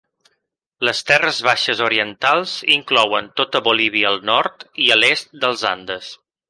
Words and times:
Les 0.87 1.01
terres 1.09 1.41
baixes 1.49 1.83
orientals 1.89 2.55
inclouen 2.79 3.31
tota 3.43 3.65
Bolívia 3.69 4.13
al 4.15 4.21
nord 4.33 4.69
i 4.87 4.93
a 4.97 5.03
l'est 5.03 5.35
dels 5.47 5.71
Andes. 5.77 6.15